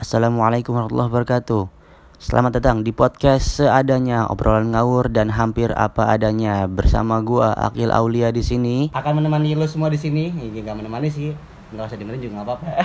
[0.00, 1.68] Assalamualaikum warahmatullahi wabarakatuh.
[2.16, 6.64] Selamat datang di podcast seadanya obrolan ngawur dan hampir apa adanya.
[6.64, 8.88] Bersama gua Akil Aulia di sini.
[8.96, 10.32] Akan menemani lo semua di sini.
[10.32, 11.36] Ini nggak menemani sih.
[11.76, 12.66] Nggak usah dengerin juga nggak apa-apa.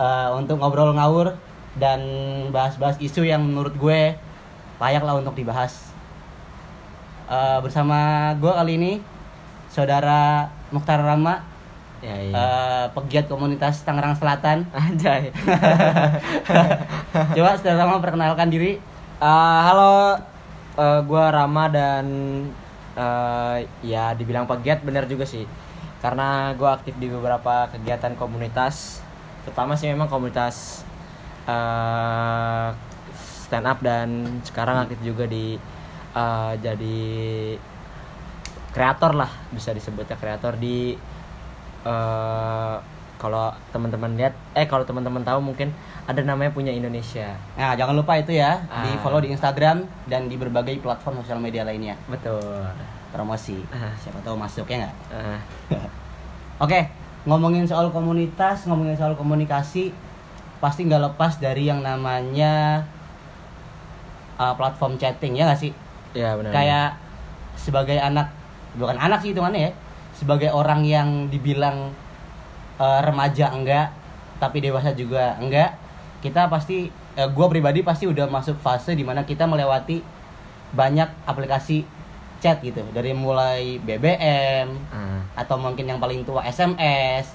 [0.00, 1.34] Eh, untuk ngobrol ngawur
[1.76, 2.00] dan
[2.54, 4.14] bahas-bahas isu yang menurut gue
[4.78, 5.90] layak lah untuk dibahas.
[7.26, 8.92] Eh, bersama gua kali ini
[9.66, 11.49] saudara Mukhtar Rama
[12.00, 12.32] Ya, iya.
[12.32, 15.28] eh, pegiat komunitas Tangerang Selatan Anjay.
[17.36, 18.80] Coba saudara Rama perkenalkan diri.
[19.20, 20.16] Eh, halo,
[20.80, 22.06] eh, gua Rama dan
[22.96, 25.44] eh, ya dibilang pegiat bener juga sih.
[26.00, 29.04] Karena gua aktif di beberapa kegiatan komunitas,
[29.44, 30.88] terutama sih memang komunitas
[31.44, 32.68] eh,
[33.44, 35.60] stand up dan sekarang aktif juga di
[36.16, 37.00] eh, jadi
[38.72, 40.96] kreator lah bisa disebutnya kreator di
[41.82, 42.74] eh
[43.16, 45.68] kalau teman-teman lihat eh kalau teman-teman tahu mungkin
[46.04, 48.98] ada namanya punya Indonesia Nah, jangan lupa itu ya, di Ah.
[48.98, 51.94] follow di Instagram dan di berbagai platform sosial media lainnya.
[52.06, 52.40] betul
[53.10, 53.60] Promosi.
[53.68, 53.92] Ah.
[53.96, 54.94] Siapa tahu masuk ya nggak?
[55.10, 55.38] Ah,
[56.64, 56.88] Oke,
[57.22, 59.92] ngomongin soal komunitas, ngomongin soal komunikasi,
[60.58, 62.84] pasti nggak lepas dari yang namanya
[64.36, 65.72] uh, platform chatting ya nggak sih?
[66.10, 66.88] ya benar Kayak
[67.54, 68.32] sebagai anak,
[68.74, 69.72] bukan anak sih hitungannya ya,
[70.20, 71.96] sebagai orang yang dibilang
[72.76, 73.88] uh, remaja enggak,
[74.36, 75.80] tapi dewasa juga enggak,
[76.20, 80.04] kita pasti, gue pribadi pasti udah masuk fase di mana kita melewati
[80.76, 81.88] banyak aplikasi
[82.44, 87.32] chat gitu, dari mulai BBM, ah atau mungkin yang paling tua SMS,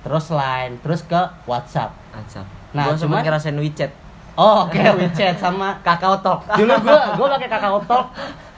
[0.00, 1.92] terus Line, terus ke WhatsApp.
[2.14, 2.46] WhatsApp.
[2.72, 3.92] Nah, gua sempat ngerasain WeChat.
[4.38, 6.48] Oh, oke WeChat sama Kakao Talk.
[6.60, 8.08] Dulu gua gua pakai Kakao Talk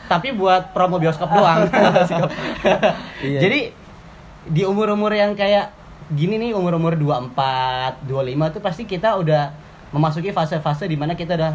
[0.04, 1.64] tapi buat promo bioskop doang.
[3.20, 3.40] Iya.
[3.40, 3.60] Jadi
[4.44, 5.72] di umur-umur yang kayak
[6.12, 9.48] gini nih umur-umur 24, 25 tuh pasti kita udah
[9.90, 11.54] memasuki fase-fase di mana kita udah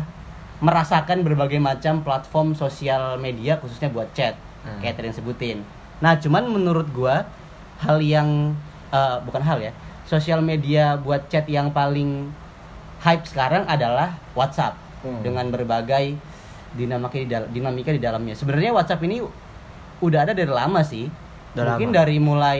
[0.60, 4.84] merasakan berbagai macam platform sosial media khususnya buat chat Hmm.
[4.84, 5.58] kayak tadi yang sebutin.
[6.00, 7.24] Nah, cuman menurut gua
[7.80, 8.52] hal yang
[8.90, 9.72] eh, bukan hal ya,
[10.04, 12.28] sosial media buat chat yang paling
[13.00, 15.24] hype sekarang adalah WhatsApp Hmm.
[15.24, 16.20] dengan berbagai
[16.74, 18.34] dinamika di dal- dinamika di dalamnya.
[18.34, 19.22] Sebenarnya WhatsApp ini
[20.00, 21.10] udah ada dari lama sih.
[21.54, 21.98] Udah Mungkin lama.
[21.98, 22.60] dari mulai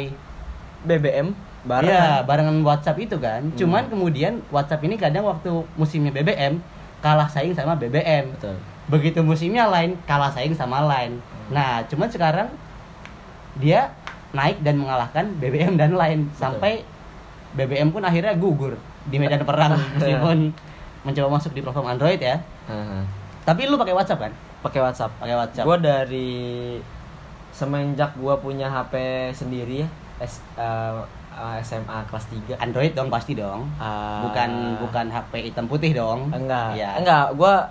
[0.82, 1.28] BBM
[1.60, 3.44] bareng Iya, barengan WhatsApp itu kan.
[3.44, 3.56] Hmm.
[3.56, 6.58] Cuman kemudian WhatsApp ini kadang waktu musimnya BBM
[7.00, 8.32] kalah saing sama BBM.
[8.34, 8.56] betul
[8.90, 11.20] Begitu musimnya lain kalah saing sama lain.
[11.50, 12.50] Nah, cuman sekarang
[13.56, 13.92] dia
[14.32, 16.82] naik dan mengalahkan BBM dan lain sampai
[17.52, 20.54] BBM pun akhirnya gugur di medan perang meskipun
[21.02, 22.38] mencoba masuk di platform Android ya.
[22.66, 23.04] Ah, ah.
[23.50, 24.34] Tapi lu pakai WhatsApp kan?
[24.60, 25.66] pakai WhatsApp Pakai WhatsApp.
[25.66, 26.78] gua dari
[27.50, 28.94] semenjak gua punya HP
[29.34, 29.88] sendiri ya
[30.20, 31.00] S, eh,
[31.32, 33.72] eh, SMA kelas 3 Android dong pasti dong.
[33.76, 34.20] Ah.
[34.22, 34.50] bukan
[34.80, 36.28] bukan HP hitam putih dong.
[36.30, 37.00] enggak Iya.
[37.00, 37.66] enggak gua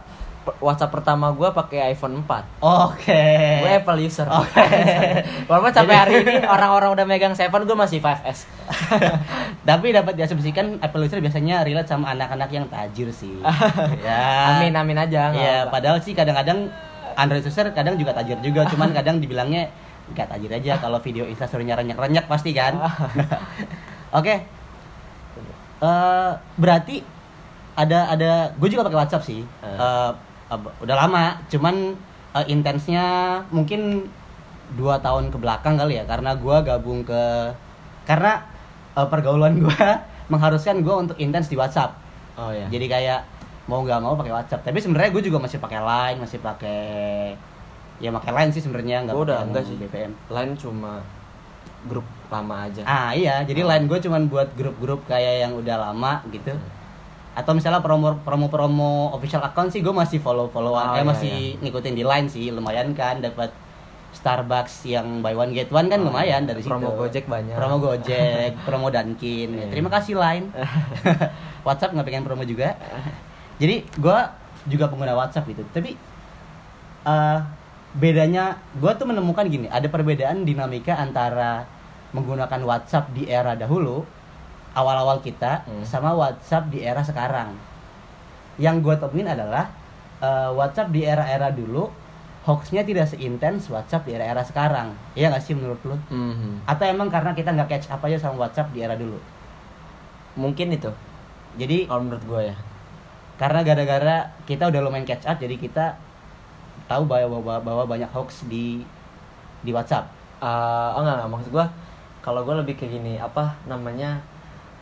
[0.58, 3.24] WhatsApp pertama gua pakai iPhone 4 Oke.
[3.60, 4.64] gue Apple user Oke.
[5.48, 8.48] walaupun sampai hari ini orang-orang udah megang 7 gue masih 5S
[9.68, 13.36] Tapi dapat diasumsikan Apple user biasanya relate sama anak-anak yang tajir sih.
[14.06, 14.56] ya.
[14.56, 15.72] amin amin aja Ya, apa-apa.
[15.76, 16.72] padahal sih kadang-kadang
[17.18, 19.68] Android user kadang juga tajir juga, cuman kadang dibilangnya
[20.08, 22.78] nggak tajir aja kalau video instastorynya renyak-renyak pasti kan.
[24.14, 24.40] Oke.
[25.78, 27.02] Eh, berarti
[27.78, 29.42] ada ada gue juga pakai WhatsApp sih.
[29.42, 29.66] Eh.
[29.78, 30.10] Eh,
[30.56, 31.92] udah lama, cuman
[32.34, 33.04] eh, intensnya
[33.52, 34.08] mungkin
[34.76, 37.52] dua tahun ke belakang kali ya, karena gue gabung ke
[38.04, 38.40] karena
[38.96, 39.86] eh, pergaulan gue
[40.32, 41.96] mengharuskan gue untuk intens di WhatsApp.
[42.36, 43.20] oh ya Jadi kayak
[43.68, 44.64] mau nggak mau pakai WhatsApp.
[44.64, 46.80] Tapi sebenarnya gue juga masih pakai Line, masih pakai
[47.98, 50.12] ya pakai Line sih sebenarnya nggak udah enggak sih BBM.
[50.32, 51.02] lain cuma
[51.86, 53.68] grup lama aja Ah iya, jadi Oh.
[53.70, 56.52] Line gue cuman buat grup-grup kayak yang udah lama gitu.
[57.38, 61.94] Atau misalnya promo promo-promo official account sih gue masih follow-followan, Oh, eh iya, masih ngikutin
[61.94, 63.54] di Line sih, lumayan kan dapat
[64.10, 66.48] Starbucks yang buy one get one kan Oh, lumayan iya.
[66.50, 66.72] dari situ.
[66.74, 67.54] Promo Gojek banyak.
[67.54, 69.48] Promo Gojek, promo Dunkin.
[69.54, 69.66] Ya, Iya.
[69.70, 70.50] Terima kasih Line.
[71.66, 72.74] WhatsApp nggak pengen promo juga.
[73.62, 74.18] Jadi gue
[74.66, 75.62] juga pengguna WhatsApp gitu.
[75.70, 75.94] Tapi
[77.06, 77.38] eh
[77.94, 81.64] bedanya gue tuh menemukan gini, ada perbedaan dinamika antara
[82.10, 84.02] menggunakan WhatsApp di era dahulu,
[84.72, 85.84] awal-awal kita, Hmm.
[85.84, 87.54] sama WhatsApp di era sekarang.
[88.58, 89.70] Yang gue temuin adalah
[90.18, 91.86] eh, WhatsApp di era-era dulu
[92.42, 94.90] hoaxnya tidak seintens WhatsApp di era-era sekarang.
[95.14, 95.94] Iya nggak sih menurut lu?
[96.10, 96.66] Mhm.
[96.66, 99.14] Atau emang karena kita nggak catch up aja sama WhatsApp di era dulu?
[100.38, 100.86] mungkin itu
[101.58, 102.56] Jadi kalau menurut gue ya
[103.38, 104.16] karena gara-gara
[104.46, 105.94] kita udah lumayan catch up, jadi kita
[106.86, 108.82] tahu bahwa, bahwa, bahwa banyak hoax di
[109.62, 110.10] di WhatsApp.
[110.38, 111.66] Eh, oh enggak, enggak maksud gue
[112.18, 114.18] kalau gue lebih kayak gini apa namanya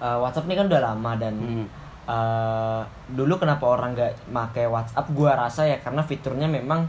[0.01, 1.67] eh, WhatsApp ini kan udah lama dan Hmm.
[2.07, 2.81] eh,
[3.13, 5.11] dulu kenapa orang nggak make WhatsApp?
[5.11, 6.87] Gua rasa ya karena fiturnya memang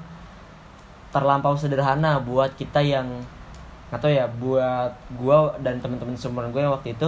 [1.10, 3.08] terlampau sederhana buat kita yang
[3.90, 7.08] nggak tahu ya buat gua dan teman-teman seumuran gue yang waktu itu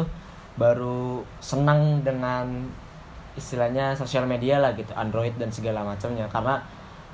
[0.55, 2.47] baru senang dengan
[3.35, 6.27] istilahnya sosial media lah gitu Android dan segala macamnya.
[6.31, 6.59] Karena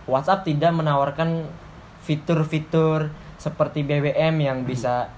[0.05, 1.45] WhatsApp tidak menawarkan
[2.05, 3.09] fitur-fitur
[3.41, 5.09] seperti BBM yang bisa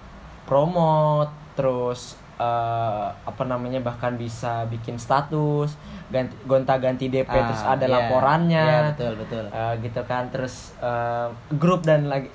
[0.47, 2.01] promote terus
[2.38, 5.74] eh, apa namanya bahkan bisa bikin status
[6.07, 7.94] ganti gonta-ganti DP Ah, terus ada iya.
[7.98, 9.44] laporannya Iya, betul, betul.
[9.50, 12.30] Eh, gitu kan terus eh, grup dan lagi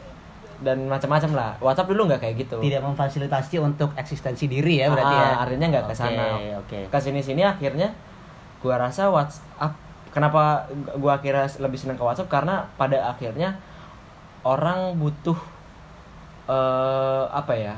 [0.59, 5.15] dan macam-macam lah WhatsApp dulu nggak kayak gitu Tidak memfasilitasi untuk eksistensi diri ya berarti
[5.15, 5.35] Ah, ya.
[5.41, 6.25] artinya nggak ke sana.
[6.59, 6.79] Oke.
[6.87, 7.91] ke sini sini akhirnya
[8.59, 9.75] gua rasa WhatsApp
[10.11, 10.67] kenapa
[10.97, 13.59] gua akhirnya lebih senang ke WhatsApp karena pada akhirnya
[14.43, 15.39] orang butuh
[16.45, 17.75] eh apa ya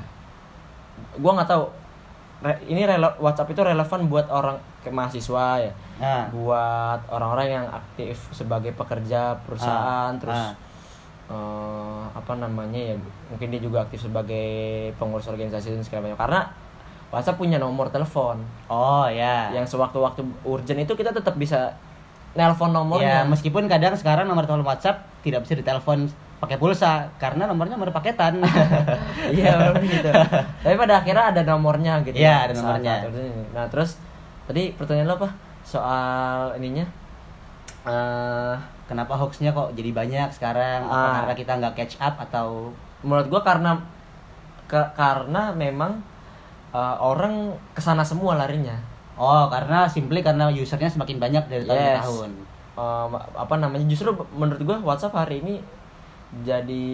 [1.17, 1.65] gua nggak tahu.
[2.43, 5.73] Re- ini rele- WhatsApp itu relevan buat orang ke mahasiswa ya.
[5.97, 10.53] Nah, buat orang-orang yang aktif sebagai pekerja perusahaan Ah, terus ah.
[11.25, 12.97] eh, apa namanya ya
[13.31, 14.45] mungkin dia juga aktif sebagai
[14.95, 16.21] pengurus organisasi dan segala macam.
[16.21, 16.41] Karena
[17.09, 18.43] WhatsApp punya nomor telepon.
[18.67, 19.49] Oh ya.
[19.51, 21.73] yang sewaktu-waktu urgent itu kita tetap bisa
[22.35, 27.45] nelpon Ya, nomornya meskipun kadang sekarang nomor telepon WhatsApp tidak bisa ditelepon pakai pulsa karena
[27.45, 28.39] nomornya nomor paketan.
[29.33, 30.11] iya gitu
[30.65, 32.95] tapi pada akhirnya ada nomornya gitu Iya, ada Saat- nomornya.
[33.51, 33.97] nah terus
[34.45, 35.31] tadi pertanyaan lo apa
[35.63, 36.85] soal ininya
[37.85, 38.55] eh
[38.85, 40.85] Kenapa hoaxnya kok jadi banyak sekarang?
[40.85, 41.13] Apa Ah.
[41.19, 42.69] karena kita nggak catch up atau
[43.01, 43.81] menurut gua karena
[44.67, 46.05] ke- karena memang
[46.69, 47.33] uh, orang
[47.73, 48.77] ke sana semua larinya
[49.15, 52.31] oh karena simply karena usernya semakin banyak dari tahun ke tahun.
[52.75, 55.65] Um, apa namanya justru menurut gua WhatsApp hari ini
[56.43, 56.87] jadi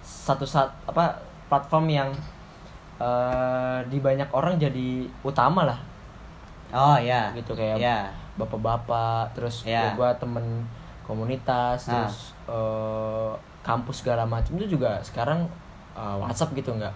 [0.00, 1.12] satu saat apa
[1.46, 2.10] platform yang
[2.96, 5.80] uh, di banyak orang jadi utama lah
[6.74, 7.30] Oh ya.
[7.36, 8.10] gitu kayak Ya.
[8.34, 9.94] bapak-bapak terus Ya.
[9.94, 10.66] gua temen
[11.04, 12.08] komunitas Nah.
[12.08, 13.30] terus uh,
[13.60, 15.44] kampus segala macam itu juga sekarang
[15.94, 16.92] uh, WhatsApp gitu nggak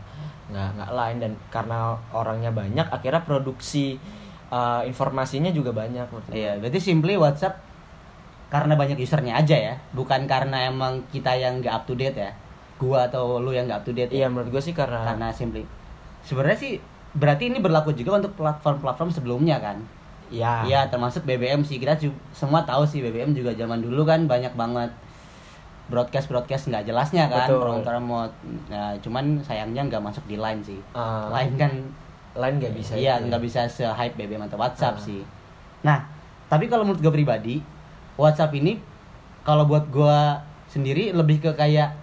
[0.48, 4.00] nggak nggak lain dan karena orangnya banyak akhirnya produksi
[4.48, 6.08] uh, informasinya juga banyak.
[6.32, 7.60] Iya, berarti simply WhatsApp
[8.48, 12.32] karena banyak usernya aja ya, bukan karena emang kita yang nggak up to date ya.
[12.76, 14.08] Gua atau lu yang nggak up to date.
[14.08, 14.28] Iya ya?
[14.28, 15.66] menurut gue sih karena, Karena simply.
[16.22, 16.72] Sebenarnya sih
[17.10, 19.80] berarti ini berlaku juga untuk platform-platform sebelumnya kan.
[20.28, 21.76] ya Iya, termasuk BBM sih.
[21.76, 21.96] Kita
[22.30, 24.92] semua tahu sih BBM juga zaman dulu kan banyak banget
[25.88, 27.48] broadcast broadcast nggak jelasnya kan
[27.82, 28.32] remote.
[28.68, 30.76] Nah, cuman sayangnya nggak masuk di line sih.
[30.92, 31.72] uh, Line kan
[32.36, 33.26] lain nggak bisa Iya, itu ya.
[33.26, 35.02] nggak bisa se-hype BBM atau WhatsApp Ah.
[35.02, 35.20] sih.
[35.80, 35.98] Nah,
[36.46, 37.54] tapi kalau menurut gue pribadi,
[38.18, 38.82] WhatsApp ini
[39.46, 40.18] kalau buat gue
[40.68, 41.94] sendiri lebih ke kayak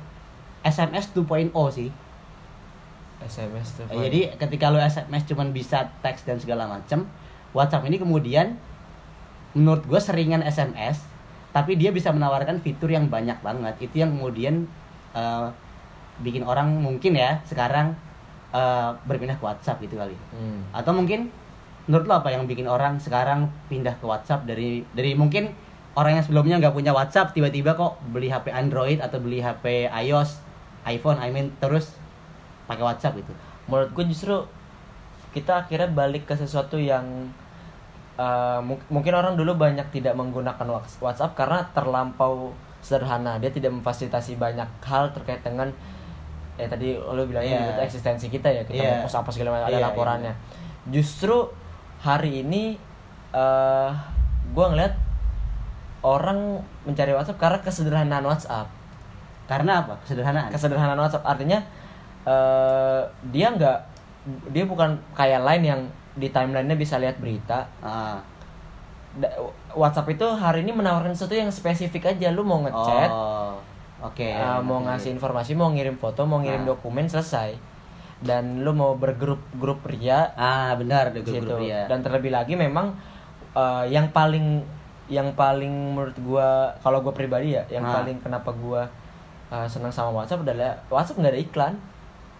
[0.65, 1.93] SMS 2.0 sih.
[3.21, 7.05] SMS tuh Eh, Jadi ketika lo SMS cuman bisa teks dan segala macam,
[7.53, 8.57] WhatsApp ini kemudian
[9.53, 11.05] menurut gue seringan SMS,
[11.53, 13.77] tapi dia bisa menawarkan fitur yang banyak banget.
[13.83, 14.65] Itu yang kemudian
[15.13, 15.47] eh,
[16.23, 17.93] bikin orang mungkin ya sekarang
[18.55, 20.17] eh, berpindah ke WhatsApp gitu kali.
[20.33, 20.65] Hmm.
[20.73, 21.29] Atau mungkin
[21.85, 25.53] menurut lo apa yang bikin orang sekarang pindah ke WhatsApp dari dari mungkin
[25.95, 30.43] orang yang sebelumnya nggak punya WhatsApp tiba-tiba kok beli HP Android atau beli HP iOS,
[30.85, 31.95] iPhone, I mean terus
[32.65, 33.31] pakai WhatsApp gitu.
[33.65, 34.35] menurut gue justru
[35.31, 37.03] kita akhirnya balik ke sesuatu yang
[38.15, 43.73] uh, mung- mungkin orang dulu banyak tidak menggunakan Whats- WhatsApp karena terlampau sederhana dia tidak
[43.73, 45.69] memfasilitasi banyak hal terkait dengan
[46.55, 47.73] ya tadi lo bilang Iya.
[47.73, 48.91] itu eksistensi kita ya kita Iya.
[48.95, 50.33] mau post apa segala macam ada Iya, laporannya
[50.87, 51.49] justru
[51.99, 52.77] hari ini
[53.31, 53.89] uh,
[54.47, 54.93] gue ngeliat
[56.05, 56.37] orang
[56.83, 58.69] mencari WhatsApp karena kesederhanaan WhatsApp
[59.45, 59.93] Karena apa?
[59.99, 60.49] Kesederhanaan.
[60.49, 61.57] kesederhanaan WhatsApp artinya
[62.23, 63.77] eh dia nggak
[64.49, 65.81] dia bukan kayak lain yang
[66.13, 68.17] di timelinenya bisa lihat berita Ah.
[69.71, 73.55] WhatsApp itu hari ini menawarkan sesuatu yang spesifik aja lu mau ngechat Oh.
[74.03, 74.27] Oke.
[74.27, 76.73] eh, mau ngasih informasi mau ngirim foto mau ngirim Nah.
[76.73, 77.55] dokumen selesai
[78.19, 81.45] dan lu mau bergrup grup ria Ah, benar ada di situ.
[81.45, 81.85] grup ya.
[81.85, 82.91] dan terlebih lagi memang
[83.53, 84.59] eh, yang paling
[85.07, 86.47] yang paling menurut gua
[86.79, 88.01] kalau gua pribadi ya yang Nah.
[88.01, 88.85] paling kenapa gua
[89.47, 91.73] eh, senang sama WhatsApp adalah WhatsApp nggak ada iklan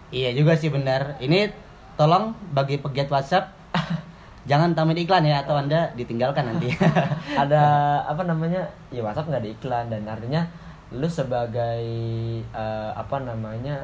[0.06, 1.18] Iya juga sih benar.
[1.18, 1.50] Ini
[1.94, 3.50] tolong bagi pegiat WhatsApp
[4.46, 6.70] jangan tamat iklan ya atau Anda ditinggalkan nanti.
[7.42, 7.62] ada
[8.10, 10.42] apa namanya ya WhatsApp nggak ada iklan dan artinya
[10.90, 11.82] lu sebagai
[12.40, 13.82] eh, apa namanya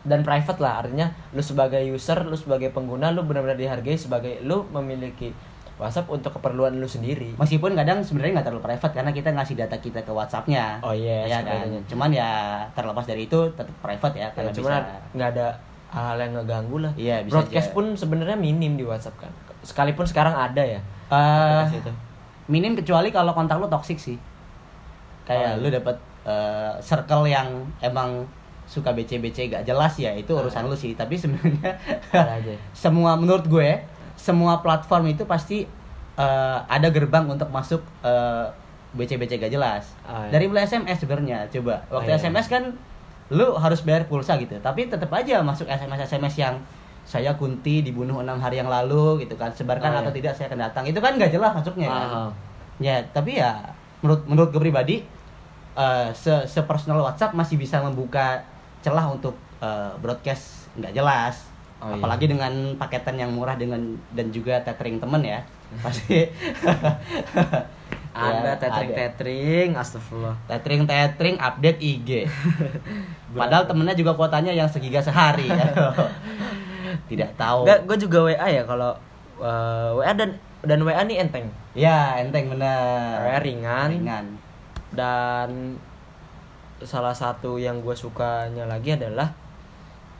[0.00, 4.64] dan private lah artinya lu sebagai user lu sebagai pengguna lu benar-benar dihargai sebagai lu
[4.72, 5.28] memiliki
[5.80, 9.76] WhatsApp untuk keperluan lu sendiri Meskipun kadang sebenarnya nggak terlalu private karena kita ngasih data
[9.76, 10.78] kita ke WhatsAppnya.
[10.80, 11.64] oh iya ya kan.
[11.64, 11.80] sebenarnya.
[11.86, 12.30] Cuman ya
[12.70, 14.80] terlepas dari itu tetap private ya Ya, karena cuman bisa.
[15.10, 15.46] nggak ada
[15.90, 17.74] hal yang ngeganggu lah Iya, bisa broadcast aja.
[17.74, 21.92] pun sebenarnya minim di WhatsApp kan sekalipun sekarang ada ya Aplikasi itu.
[22.46, 24.20] minim kecuali kalau kontak lu toxic sih
[25.22, 27.48] kayak Oh, lu dapet eh, circle yang
[27.80, 28.22] emang
[28.64, 31.74] suka BC-BC gak jelas ya itu urusan lu sih tapi sebenarnya
[32.72, 33.82] semua menurut gue
[34.20, 35.64] semua platform itu pasti
[36.16, 38.46] eh, ada gerbang untuk masuk eh,
[38.92, 39.96] BC-BC gak jelas.
[40.04, 40.36] Oh, iya.
[40.36, 41.80] dari mulai SMS sebenarnya coba.
[41.88, 42.20] Waktu Oh, iya.
[42.20, 42.62] SMS kan
[43.30, 44.58] lu harus bayar pulsa gitu.
[44.60, 46.54] Tapi tetap aja masuk SMS SMS yang
[47.06, 50.02] saya Kunti dibunuh enam hari yang lalu gitu kan sebarkan Oh, iya.
[50.04, 50.84] atau tidak saya akan datang.
[50.84, 52.06] Itu kan nggak jelas masuknya kan.
[52.82, 53.56] Ya tapi ya
[54.02, 54.96] menurut menurut gue pribadi
[55.76, 58.42] eh, se personal WhatsApp masih bisa membuka
[58.82, 61.46] celah untuk eh, broadcast nggak jelas
[61.80, 61.96] Oh, iya.
[61.96, 63.80] apalagi dengan paketan yang murah dengan
[64.12, 65.40] dan juga tethering temen ya.
[65.84, 66.28] Pasti.
[68.10, 68.98] Ada Ya, tethering ada.
[69.06, 70.36] tethering astagfirullah.
[70.44, 72.26] Tethering tethering update IG
[73.38, 75.46] padahal temennya juga kuotanya yang segiga sehari.
[75.46, 75.70] Ya.
[77.10, 77.62] tidak tahu.
[77.64, 78.92] Enggak, gue juga WA ya kalau
[79.38, 81.46] eh, WA dan dan WA nih enteng.
[81.72, 83.88] Ya enteng bener WA ringan.
[83.94, 84.26] Ringan.
[84.90, 85.78] Dan
[86.82, 89.30] salah satu yang gue sukanya lagi adalah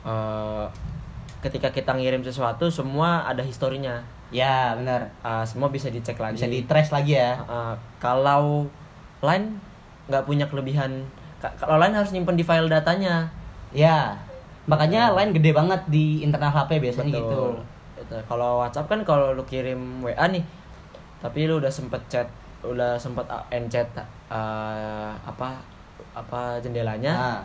[0.07, 0.65] eh,
[1.41, 4.01] ketika kita ngirim sesuatu semua ada historinya.
[4.31, 6.39] Ya bener Eh, semua bisa dicek lagi.
[6.39, 7.35] Bisa di trace lagi ya.
[7.41, 8.69] Eh, kalau
[9.21, 9.57] line
[10.07, 11.03] nggak punya kelebihan.
[11.41, 13.27] Ka- kalau line harus nyimpen di file datanya.
[13.71, 14.13] Ya,
[14.67, 17.23] makanya line gede banget di internal HP biasanya Betul.
[17.23, 17.43] gitu.
[18.03, 18.15] Itu.
[18.27, 20.43] Kalau WhatsApp kan kalau lu kirim WA nih,
[21.23, 22.27] tapi lu udah sempet chat,
[22.61, 23.87] udah sempet uh, end chat
[24.27, 25.55] uh, apa
[26.11, 27.37] apa jendelanya, Nah,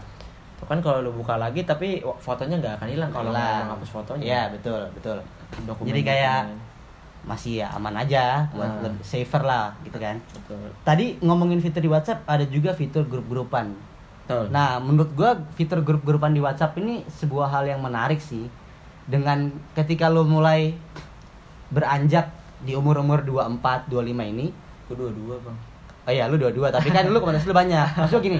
[0.56, 4.24] itu kan kalau lu buka lagi tapi fotonya nggak akan hilang kalau hapus fotonya.
[4.24, 5.18] Iya, betul, betul.
[5.62, 6.64] Dokumen- Jadi kayak dokumen.
[7.26, 8.80] masih ya aman aja buat Ah.
[8.82, 10.16] lebih safer lah gitu kan.
[10.32, 10.64] betul.
[10.82, 13.74] Tadi ngomongin fitur di WhatsApp ada juga fitur grup-grupan.
[14.22, 14.48] Betul.
[14.48, 18.48] Nah, menurut gua fitur grup-grupan di WhatsApp ini sebuah hal yang menarik sih.
[19.04, 20.74] Dengan ketika lo mulai
[21.68, 24.46] beranjak di umur-umur 24, 25 ini,
[24.86, 25.58] Gua dua-dua bang.
[26.06, 27.82] Oh iya, lu dua-dua, tapi kan lu komunitas lu banyak.
[27.98, 28.38] Maksud gini,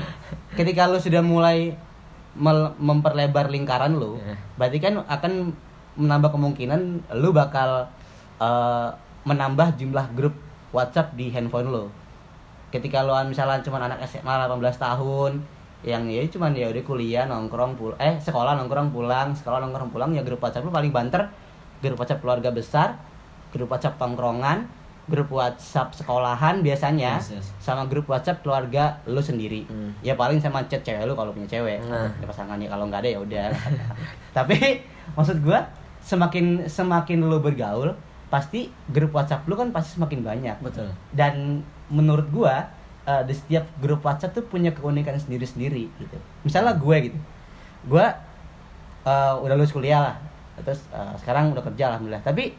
[0.54, 1.75] ketika lu sudah mulai
[2.78, 4.37] memperlebar lingkaran lu, Iya.
[4.61, 5.33] berarti kan akan
[5.97, 6.81] menambah kemungkinan
[7.16, 7.88] lu bakal
[8.37, 8.88] eh,
[9.25, 10.37] menambah jumlah grup
[10.71, 11.85] WhatsApp di handphone lu.
[12.69, 15.33] Ketika lu misalnya cuma anak SMA 18 tahun
[15.87, 20.11] yang ya cuman ya udah kuliah nongkrong pul eh sekolah nongkrong pulang sekolah nongkrong pulang
[20.16, 21.31] ya grup WhatsApp lu paling banter
[21.78, 22.99] grup WhatsApp keluarga besar
[23.55, 24.66] grup WhatsApp tongkrongan
[25.07, 27.47] grup WhatsApp sekolahan biasanya Yes, yes.
[27.59, 29.95] sama grup WhatsApp keluarga lu sendiri Hmm.
[30.01, 32.11] ya paling sama chat cewek lu kalau punya cewek Nah.
[32.13, 33.47] ya pasangannya kalau nggak ada ya udah
[34.37, 34.83] tapi
[35.13, 35.63] maksud gua
[36.01, 37.95] semakin semakin lu bergaul
[38.27, 40.91] pasti grup WhatsApp lu kan pasti semakin banyak Betul.
[41.13, 42.67] dan menurut gua
[43.03, 47.19] eh, di setiap grup WhatsApp tuh punya keunikan sendiri-sendiri gitu misalnya gue gitu
[47.87, 48.11] gua
[49.03, 50.17] eh, udah lulus kuliah lah
[50.59, 52.51] terus eh, sekarang udah kerja alhamdulillah tapi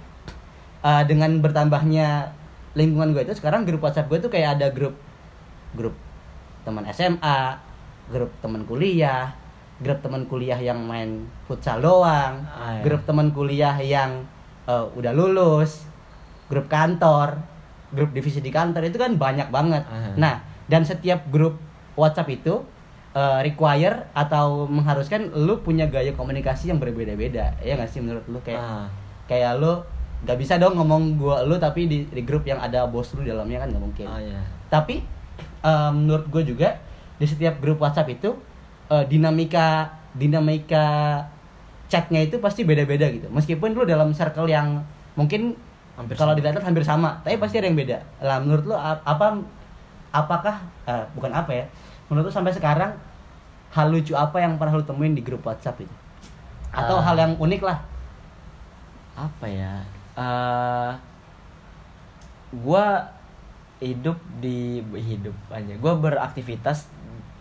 [0.79, 2.31] eh, dengan bertambahnya
[2.77, 4.93] lingkungan gue itu sekarang grup WhatsApp gue tuh kayak ada grup
[5.73, 5.97] grup
[6.61, 7.39] teman SMA
[8.07, 9.33] grup teman kuliah
[9.77, 12.81] grup teman kuliah yang main futsal doang Ah, iya.
[12.81, 14.23] grup teman kuliah yang
[14.63, 15.89] eh, udah lulus
[16.45, 17.37] grup kantor
[17.89, 20.13] grup divisi di kantor itu kan banyak banget Ah.
[20.13, 21.57] nah dan setiap grup
[21.93, 22.61] WhatsApp itu
[23.11, 28.37] eh, require atau mengharuskan lu punya gaya komunikasi yang berbeda-beda ya nggak sih menurut lu
[28.39, 28.85] kayak Ah,
[29.25, 29.81] kayak lu
[30.25, 33.29] nggak bisa dong ngomong gua lu tapi di, di grup yang ada bos lu di
[33.29, 34.05] dalamnya kan nggak mungkin.
[34.09, 34.39] Ah, ya.
[34.67, 35.05] tapi
[35.61, 36.77] eh, menurut gue juga
[37.17, 38.33] di setiap grup WhatsApp itu
[38.89, 41.21] eh, dinamika dinamika
[41.87, 43.29] chatnya itu pasti beda-beda gitu.
[43.29, 44.81] Meskipun lu dalam circle yang
[45.15, 45.53] mungkin
[45.97, 47.97] Hampir kalau dilihat hampir sama tapi pasti ada yang beda.
[48.21, 49.37] Lah menurut lu apa
[50.13, 50.55] apakah
[50.89, 51.65] eh, bukan apa ya
[52.09, 52.93] menurut lu sampai sekarang
[53.73, 55.95] hal lucu apa yang pernah lu temuin di grup WhatsApp itu?
[56.73, 57.05] Atau Ah.
[57.05, 57.79] hal yang unik lah.
[59.17, 59.81] Apa ya
[60.17, 60.91] eh
[62.57, 63.05] gua
[63.77, 66.89] hidup di hidup aja gua beraktivitas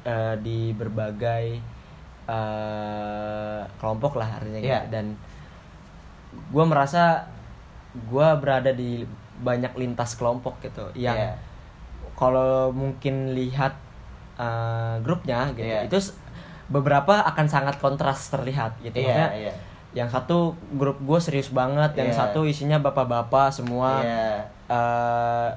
[0.05, 1.57] eh, di berbagai
[2.27, 4.69] eh, kelompok lah artinya gitu.
[4.69, 4.81] Iya.
[4.93, 5.17] dan
[6.53, 7.25] gua merasa
[8.07, 9.09] gua berada di
[9.41, 11.33] banyak lintas kelompok gitu yang Iya.
[12.13, 13.73] kalau mungkin lihat
[14.37, 15.89] eh, grupnya gitu Iya.
[15.89, 15.97] itu
[16.67, 19.55] beberapa akan sangat kontras terlihat gitu Maksudnya, iya
[19.97, 22.19] yang satu grup gue serius banget yang Iya.
[22.29, 25.49] satu isinya bapak-bapak semua iya eh,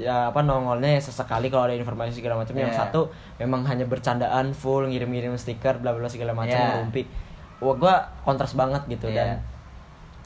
[0.00, 2.88] ya apa nongolnya ya sesekali kalau ada informasi segala macam yang Iya.
[2.88, 3.04] satu
[3.36, 6.80] memang hanya bercandaan full ngirim-ngirim stiker bla bla segala macam Iya.
[6.80, 7.04] ngerumpi
[7.60, 9.14] wah gue kontras banget gitu Iya.
[9.14, 9.28] dan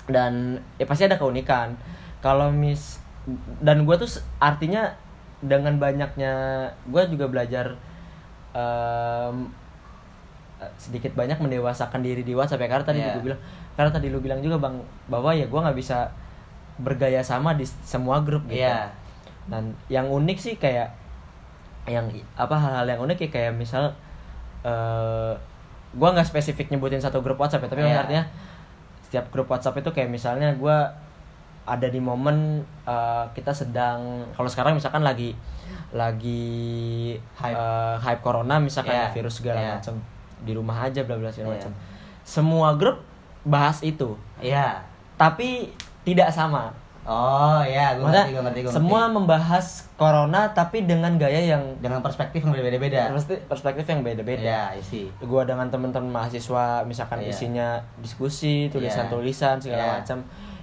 [0.08, 0.32] dan
[0.78, 1.74] ya pasti ada keunikan
[2.22, 3.02] kalau mis
[3.60, 4.86] dan gue tuh artinya
[5.42, 6.32] dengan banyaknya
[6.86, 7.74] gue juga belajar
[8.54, 9.32] eh,
[10.74, 13.14] sedikit banyak mendewasakan diri di WhatsApp ya karena tadi Iya.
[13.14, 13.40] gue bilang
[13.74, 14.74] karena tadi lu bilang juga bang
[15.06, 16.10] bahwa ya gue nggak bisa
[16.76, 18.90] bergaya sama di semua grup gitu Iya.
[19.46, 20.90] dan yang unik sih kayak
[21.86, 23.88] yang apa hal-hal yang unik ya kayak misal
[24.60, 25.32] eh
[25.90, 27.98] gua nggak spesifik nyebutin satu grup WhatsApp ya tapi Iya.
[27.98, 28.24] artinya
[29.00, 30.90] setiap grup WhatsApp itu kayak misalnya gua
[31.64, 35.32] ada di momen eh, kita sedang kalau sekarang misalkan lagi
[35.90, 37.56] lagi Hype.
[37.56, 39.08] eh, hype corona misalkan Iya.
[39.08, 39.72] ya, virus segala Iya.
[39.78, 39.94] macam
[40.40, 41.56] di rumah aja bla bla segala Iya.
[41.60, 41.72] macam
[42.22, 42.98] semua grup
[43.42, 44.82] bahas itu Iya.
[45.14, 45.70] tapi
[46.02, 46.70] tidak sama
[47.08, 49.16] Oh iya, gue ngerti, gue ngerti, gue semua ngerti.
[49.16, 49.66] membahas
[49.96, 53.08] corona tapi dengan gaya yang dengan perspektif yang berbeda-beda.
[53.08, 54.44] perspektif, perspektif yang beda-beda.
[54.44, 55.08] Iya, isi.
[55.18, 57.32] Gua dengan teman-teman mahasiswa misalkan Iya.
[57.32, 59.92] isinya diskusi, tulisan-tulisan segala Iya.
[59.96, 60.18] macam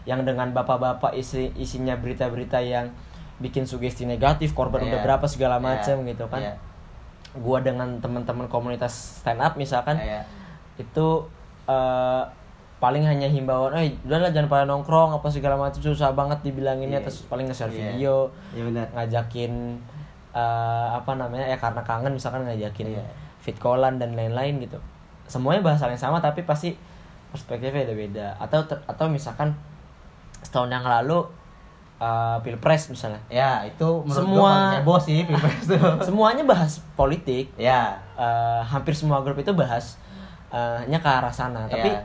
[0.05, 2.93] yang dengan bapak-bapak isi isinya berita-berita yang
[3.41, 4.87] bikin sugesti negatif, korban Iya.
[4.87, 5.65] udah berapa segala Iya.
[5.65, 6.41] macam gitu kan.
[6.45, 6.53] Iya.
[7.35, 10.23] Gua dengan teman-teman komunitas stand up misalkan Iya.
[10.75, 11.07] itu
[11.65, 12.23] eh,
[12.75, 17.05] paling hanya himbauan, eh udahlah jangan pada nongkrong apa segala macam susah banget dibilanginnya Iya.
[17.07, 17.79] terus paling nge-share Iya.
[17.91, 18.15] video
[18.53, 18.87] Iya benar.
[18.93, 19.51] ngajakin
[20.31, 23.03] eh, apa namanya ya karena kangen misalkan ngajakin Iya.
[23.39, 24.75] fit callan dan lain-lain gitu
[25.25, 26.75] semuanya bahasa yang sama tapi pasti
[27.31, 29.49] perspektifnya beda-beda atau ter- atau misalkan
[30.39, 31.25] setahun yang lalu
[31.97, 35.75] eh, pilpres misalnya Ya, itu menurut Semua- gua heboh sih Pilpres itu.
[36.07, 37.95] semuanya bahas politik ya.
[38.13, 39.95] Eh, hampir semua grup itu bahas
[40.85, 41.99] nya ke arah sana tapi Iya.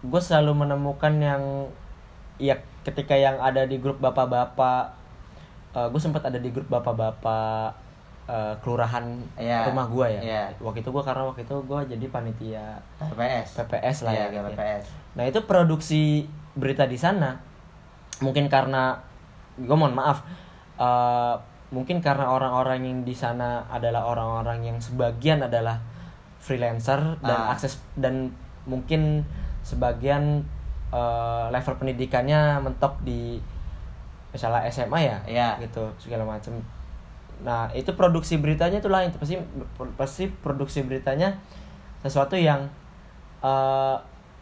[0.00, 1.68] gue selalu menemukan yang
[2.36, 4.96] ya ketika yang ada di grup bapak-bapak
[5.70, 7.76] gue sempat ada di grup bapak-bapak
[8.58, 9.04] kelurahan
[9.34, 9.66] Iya.
[9.66, 10.44] rumah gue ya Iya.
[10.58, 13.48] waktu itu gue karena waktu itu gue jadi panitia PPS.
[13.58, 14.48] PPS lah Iya, ya gitu ya.
[14.48, 14.84] PPS.
[15.12, 16.02] nah itu produksi
[16.54, 17.36] berita di sana
[18.20, 18.96] mungkin karena
[19.56, 20.22] gue mohon maaf
[20.76, 21.34] eh,
[21.70, 25.78] mungkin karena orang-orang yang di sana adalah orang-orang yang sebagian adalah
[26.40, 27.52] freelancer dan Ah.
[27.52, 28.32] akses dan
[28.64, 29.22] mungkin
[29.62, 30.42] sebagian
[30.90, 33.38] eh, level pendidikannya mentok di
[34.30, 35.48] misalnya SMA ya Iya.
[35.62, 36.54] gitu segala macam
[37.40, 39.38] nah itu produksi beritanya itu lain pasti
[39.96, 41.32] pasti produksi beritanya
[42.00, 42.66] sesuatu yang
[43.40, 43.96] eh,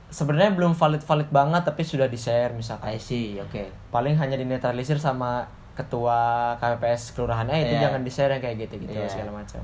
[0.09, 3.69] sebenarnya belum valid valid banget tapi sudah di share misalkan I see, oke.
[3.89, 6.17] paling hanya dinetralisir sama ketua
[6.57, 7.83] KPPS kelurahan eh itu Iya.
[7.87, 9.07] jangan di share yang kayak gitu gitu Iya.
[9.07, 9.63] segala macam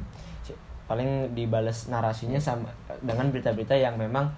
[0.85, 2.69] paling dibales narasinya sama
[3.01, 4.29] dengan berita-berita yang memang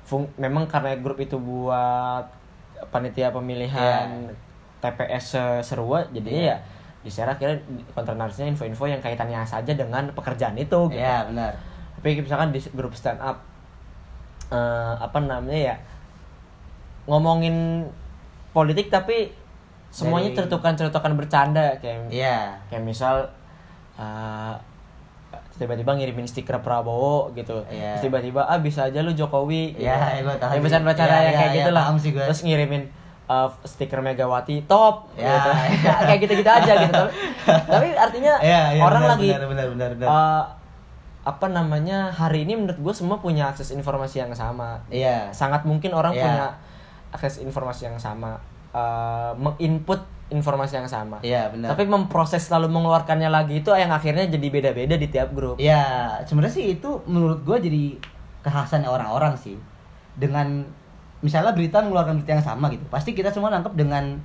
[0.00, 2.22] fung- memang karena grup itu buat
[2.88, 4.34] panitia pemilihan Iya.
[4.80, 6.56] TPS se- Serua jadinya ya
[7.00, 7.58] di share akhirnya
[7.90, 11.52] kontra narasinya info-info yang kaitannya saja dengan pekerjaan itu gitu Iya, benar.
[11.98, 13.42] tapi misalkan di grup stand up
[14.50, 15.76] eh, apa namanya ya
[17.06, 17.86] ngomongin
[18.50, 19.30] politik tapi
[19.88, 22.54] semuanya cerutukan-cerutukan bercanda kayak Iya.
[22.66, 23.26] kayak misal
[23.96, 24.54] eh,
[25.52, 27.94] tiba-tiba ngirimin stiker Prabowo gitu Iya.
[27.94, 29.84] Terus tiba-tiba ah bisa aja lu Jokowi gitu.
[29.84, 30.62] Iya, tahu yang sih.
[30.62, 32.24] bercanda-bercanda Iya, yang iya, kayak iya, gitu lah paham sih gua.
[32.24, 32.82] terus ngirimin
[33.26, 35.50] eh, stiker Megawati top Ya, gitu.
[35.76, 35.92] iya.
[36.04, 37.02] kayak gitu-gitu aja gitu
[37.44, 40.08] tapi, tapi artinya Iya, iya, orang benar, lagi benar, benar, benar, benar.
[40.08, 40.42] eh,
[41.30, 45.30] apa namanya hari ini menurut gue semua punya akses informasi yang sama Iya.
[45.30, 46.22] sangat mungkin orang Iya.
[46.26, 46.46] punya
[47.10, 48.34] akses informasi yang sama
[48.70, 49.98] eh, menginput
[50.30, 51.74] informasi yang sama Iya, benar.
[51.74, 55.82] tapi memproses lalu mengeluarkannya lagi itu yang akhirnya jadi beda-beda di tiap grup Ya,
[56.22, 57.84] sebenarnya sih itu menurut gue jadi
[58.40, 59.58] kekhasan orang-orang sih.
[60.16, 60.64] Dengan
[61.20, 64.16] misalnya berita mengeluarkan berita yang sama gitu, pasti kita semua nangkep dengan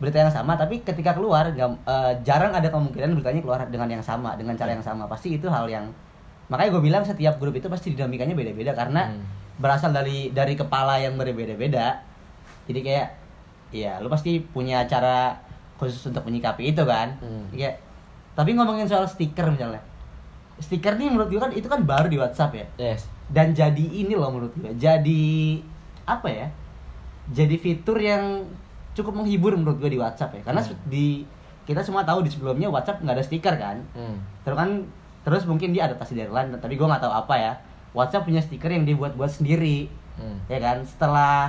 [0.00, 0.56] berita yang sama.
[0.56, 4.72] Tapi ketika keluar, nggak- eh, jarang ada kemungkinan beritanya keluar dengan yang sama, dengan cara
[4.72, 5.04] yang sama.
[5.06, 5.86] Pasti itu hal yang
[6.50, 9.22] makanya gue bilang setiap grup itu pasti dinamikanya beda-beda karena Hmm.
[9.56, 12.02] berasal dari dari kepala yang berbeda-beda.
[12.64, 13.08] Jadi kayak,
[13.70, 15.38] ya lu pasti punya cara
[15.76, 17.14] khusus untuk menyikapi itu kan.
[17.18, 17.46] Hmm.
[17.50, 17.78] Kayak,
[18.32, 19.80] tapi ngomongin soal stiker misalnya
[20.58, 24.12] stiker nih menurut gue kan itu kan baru di WhatsApp ya yes dan jadi ini
[24.12, 25.24] loh menurut gue jadi
[26.04, 26.46] apa ya
[27.28, 28.44] jadi fitur yang
[28.92, 30.76] cukup menghibur menurut gue di WhatsApp ya karena Hmm.
[30.84, 31.24] di
[31.62, 34.20] kita semua tahu di sebelumnya WhatsApp nggak ada stiker kan Hmm.
[34.42, 34.70] terus kan
[35.20, 37.52] terus mungkin dia adaptasi dari lain tapi gue nggak tahu apa ya
[37.90, 40.36] WhatsApp punya stiker yang dibuat-buat sendiri Hmm.
[40.46, 41.48] ya kan setelah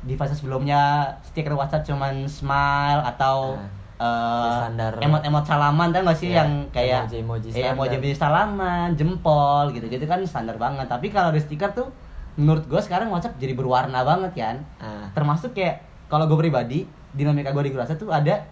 [0.00, 0.80] di fase sebelumnya
[1.22, 3.70] stiker WhatsApp cuman smile atau Nah,
[4.00, 4.92] eh, standar.
[4.98, 7.74] emot-emot salaman kan nggak sih Iya, yang kayak emoji-emoji eh, standar.
[7.76, 11.86] emoji salaman jempol gitu gitu kan standar banget tapi kalau ada stiker tuh
[12.34, 15.06] menurut gue sekarang WhatsApp jadi berwarna banget kan Ah.
[15.12, 16.78] termasuk kayak kalau gue pribadi
[17.10, 18.42] dinamika gue di kelas tuh ada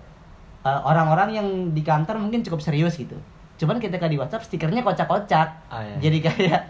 [0.61, 3.19] eh, orang-orang yang di kantor mungkin cukup serius gitu
[3.59, 5.49] cuman ketika di WhatsApp stikernya kocak-kocak.
[5.69, 5.97] Ah, iya.
[5.99, 6.61] jadi kayak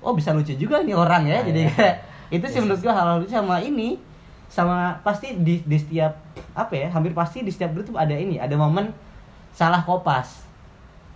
[0.00, 1.38] oh bisa lucu juga nih orang ya.
[1.38, 1.70] Ah, jadi iya.
[1.70, 1.94] kayak
[2.32, 3.28] itu sih Yes, menurut gue hal lucu.
[3.28, 4.00] Sama ini
[4.48, 6.12] sama pasti di di setiap
[6.52, 8.90] apa ya hampir pasti di setiap grup tuh ada ini ada momen
[9.52, 10.48] salah kopas.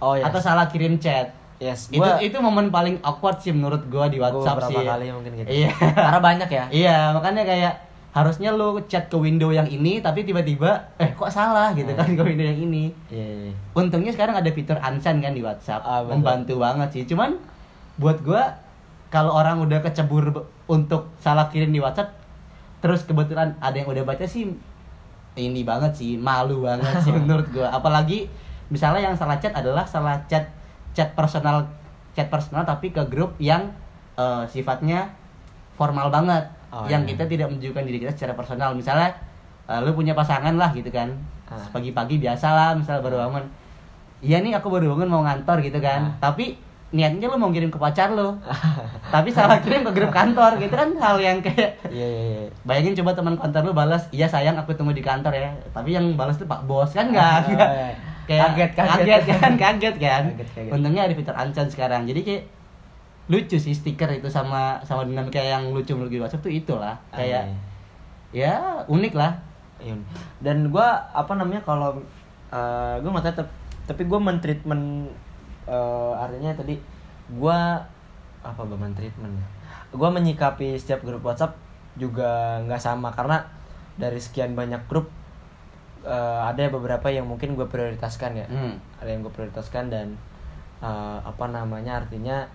[0.05, 1.33] Oh yes atau salah kirim chat.
[1.57, 4.85] Yes itu gua, itu momen paling awkward sih menurut gue di gua WhatsApp beberapa sih.
[4.85, 5.49] kali mungkin gitu.
[5.49, 5.73] Iya.
[5.97, 6.65] karena banyak ya?
[6.69, 7.75] Iya, makanya kayak
[8.17, 12.23] harusnya lu chat ke window yang ini tapi tiba-tiba eh kok salah gitu kan ke
[12.25, 12.89] window yang ini.
[13.13, 13.53] Iya, iya.
[13.77, 15.85] untungnya sekarang ada fitur unsend kan di WhatsApp.
[15.85, 16.25] Ah, betul.
[16.25, 17.05] membantu banget sih.
[17.05, 17.37] Cuman
[18.01, 18.57] buat gua
[19.13, 20.33] kalau orang udah kecebur
[20.65, 22.17] untuk salah kirim di WhatsApp
[22.81, 24.49] terus kebetulan ada yang udah baca sih
[25.37, 27.69] ini banget sih malu banget sih menurut gua.
[27.69, 28.33] Apalagi
[28.73, 30.49] misalnya yang salah chat adalah salah chat
[30.97, 31.69] chat personal
[32.17, 33.77] chat personal tapi ke grup yang
[34.17, 35.13] eh, sifatnya
[35.77, 37.11] formal banget Oh, yang iya.
[37.11, 39.09] kita tidak menunjukkan diri kita secara personal misalnya
[39.65, 41.09] eh, lu punya pasangan lah gitu kan
[41.47, 41.63] Ah.
[41.71, 43.47] pagi-pagi biasa lah misal baru bangun
[44.19, 46.31] iya nih aku baru bangun mau ngantor gitu kan Ah.
[46.31, 46.59] tapi
[46.89, 48.35] niatnya lu mau kirim ke pacar lu
[49.15, 52.51] tapi salah kirim ke grup kantor gitu kan hal yang kayak Iya, iya, iya.
[52.63, 56.15] bayangin coba teman kantor lu balas iya sayang aku tunggu di kantor ya tapi yang
[56.15, 57.93] balas tuh pak bos kan nggak Oh,
[58.27, 58.87] kayak Kaget, kaget.
[58.91, 60.71] kaget kan kaget kan Kaget, kaget.
[60.73, 62.43] untungnya ada fitur unsend sekarang jadi kayak
[63.27, 67.19] lucu sih stiker itu sama sama dinamika yang lucu menurut gue WhatsApp tuh itulah Ah,
[67.19, 67.45] kayak
[68.31, 68.55] ya
[68.87, 69.35] unik lah
[69.77, 69.93] Iya.
[70.41, 72.01] Dan gua apa namanya kalau
[72.49, 75.05] eh gue nggak tep- tapi gue mentreatment
[75.65, 76.81] eh artinya tadi
[77.29, 77.77] gua
[78.41, 79.47] apa gue mentreatment ya?
[79.93, 81.59] Gua menyikapi setiap grup WhatsApp
[81.95, 83.45] juga nggak sama karena
[83.97, 85.13] dari sekian banyak grup
[86.01, 88.47] eh, ada beberapa yang mungkin gue prioritaskan ya.
[88.49, 88.81] Hmm.
[88.97, 90.17] Ada yang gue prioritaskan dan
[90.81, 92.49] eh, apa namanya artinya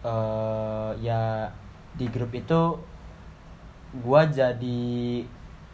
[0.00, 1.44] eh ya
[1.92, 2.60] di grup itu
[3.98, 5.20] gua jadi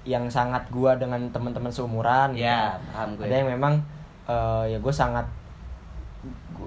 [0.02, 2.42] yang sangat gua dengan teman-teman seumuran gitu.
[2.42, 3.26] Ya, paham gue.
[3.26, 3.74] ada yang memang
[4.24, 5.26] eh, ya gue sangat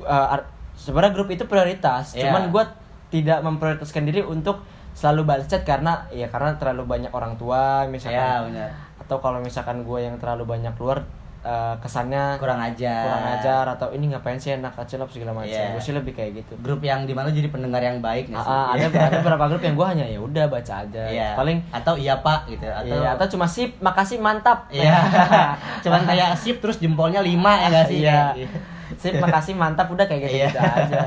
[0.05, 2.27] ar- sebenarnya grup itu prioritas Ya.
[2.27, 2.63] cuman gua
[3.09, 4.61] tidak memprioritaskan diri untuk
[4.93, 8.69] selalu balas chat karena ya karena terlalu banyak orang tua misalkan ya benar
[8.99, 11.01] atau kalau misalkan gue yang terlalu banyak keluar
[11.39, 15.71] eh, kesannya kurang ajar kurang ajar atau ini ngapain sih kecil apa segala macam Iya.
[15.71, 18.51] gue sih lebih kayak gitu grup yang di mana jadi pendengar yang baik nggak sih?
[18.51, 21.29] Ah, ah, ada ada beberapa grup yang gue hanya ya udah baca aja Iya.
[21.39, 24.99] paling atau iya pak gitu atau Iya, atau cuma sip makasih mantap Iya.
[25.87, 28.03] Cuman kayak sip terus jempolnya lima ya gak sih?
[28.03, 28.21] Iya.
[28.35, 28.57] Gitu.
[28.99, 30.47] sip makasih mantap udah kayak gitu, Iya.
[30.49, 31.03] gitu aja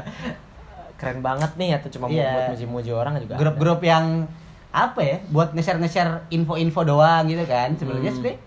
[0.97, 2.31] keren banget nih atau cuma Iya.
[2.31, 3.35] buat muji-muji orang juga.
[3.35, 4.31] Grup-grup yang
[4.71, 5.17] apa ya?
[5.29, 7.75] Buat nge-share nge-share info-info doang gitu kan.
[7.75, 8.19] Sebenarnya Hmm.
[8.23, 8.39] sebenarnya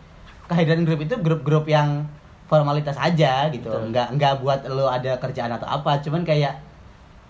[0.46, 2.06] kehadiran grup itu grup-grup yang
[2.46, 3.68] formalitas aja gitu.
[3.68, 3.90] Betul.
[3.90, 5.98] Nggak nggak buat lo ada kerjaan atau apa.
[6.00, 6.54] Cuman kayak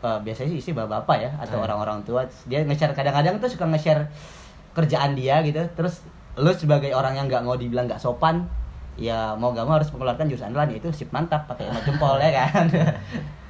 [0.01, 1.65] eh, biasanya sih isi bapak-bapak ya atau Ah.
[1.65, 4.05] orang-orang tua dia nge-share kadang-kadang tuh suka nge-share
[4.71, 5.59] kerjaan dia gitu.
[5.73, 6.03] Terus
[6.35, 8.43] lo sebagai orang yang nggak mau dibilang nggak sopan
[8.95, 12.31] ya mau gak mau harus mengeluarkan jurus andalan yaitu sip mantap pakai emot jempol ya
[12.31, 12.63] kan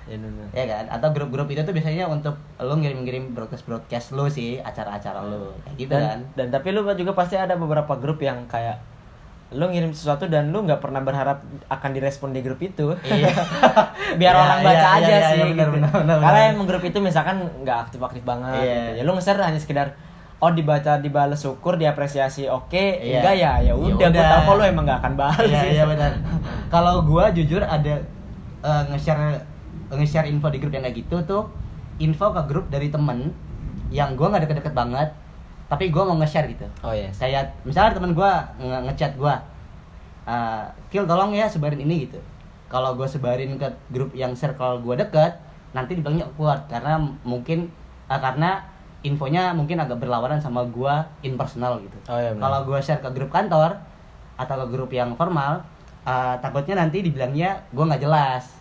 [0.06, 0.46] Ya, bener.
[0.54, 5.18] ya kan atau grup-grup itu tuh biasanya untuk lo ngirim-ngirim broadcast broadcast lo sih acara-acara
[5.22, 8.78] lo kayak gitu dan, kan dan tapi lu juga pasti ada beberapa grup yang kayak
[9.48, 13.30] lu ngirim sesuatu dan lu nggak pernah berharap akan direspon di grup itu Iya.
[14.20, 15.74] biar Iya, orang baca iya, aja iya, sih iya, benar, gitu.
[15.78, 18.74] benar, benar, karena emang grup itu misalkan nggak aktif aktif banget Iya.
[18.76, 18.92] gitu.
[18.92, 19.88] ya lu nge-share hanya sekedar
[20.38, 23.22] oh dibaca dibalas syukur diapresiasi oke Iya.
[23.22, 24.30] enggak ya ya Ya udah gue udah.
[24.42, 26.12] tau lu emang nggak akan balas iya sih iya benar
[26.68, 27.96] kalau gua jujur ada
[28.60, 29.40] eh, nge-share
[29.88, 31.44] nge-share info di grup yang kayak gitu tuh
[31.98, 33.30] info ke grup dari temen
[33.88, 35.10] yang gua nggak deket-deket banget
[35.66, 36.66] tapi gua mau nge-share gitu.
[36.86, 39.42] Oh yes kayak misalnya temen gua nge- ngechat gua
[40.26, 42.18] eh kill tolong ya sebarin ini gitu.
[42.66, 45.38] Kalau gue sebarin ke grup yang circle gue deket
[45.70, 47.70] nanti dibilangnya awkward karena mungkin
[48.10, 48.58] eh, karena
[49.06, 51.94] infonya mungkin agak berlawanan sama gua in personal gitu.
[52.10, 53.78] Oh, iya, kalau gue share ke grup kantor
[54.34, 55.62] atau ke grup yang formal
[56.10, 58.55] eh, takutnya nanti dibilangnya gua nggak jelas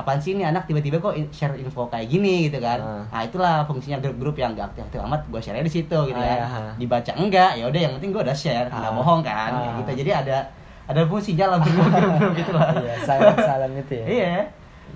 [0.00, 2.78] apaan sih ini anak tiba-tiba kok share info kayak gini gitu kan?
[2.78, 3.04] Ah.
[3.06, 6.38] nah itulah fungsinya grup-grup yang gak aktif-aktif amat gue share di situ gitu Ah, kan.
[6.38, 6.60] iya.
[6.76, 8.96] dibaca enggak ya udah yang penting gue udah share nggak Ah.
[8.96, 9.50] bohong kan?
[9.52, 9.76] Ah.
[9.78, 9.90] gitu.
[10.00, 10.36] Jadi ada
[10.84, 14.06] ada fungsinya lah grup-grup gitu lah iya silent silent itu ya?
[14.06, 14.26] Iya.